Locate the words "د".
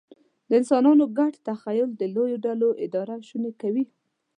0.49-0.51, 1.95-2.01